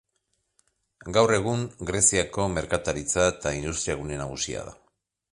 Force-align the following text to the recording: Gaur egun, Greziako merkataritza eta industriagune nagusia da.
Gaur 1.17 1.33
egun, 1.35 1.59
Greziako 1.89 2.45
merkataritza 2.53 3.27
eta 3.33 3.51
industriagune 3.57 4.17
nagusia 4.23 4.65
da. 4.71 4.73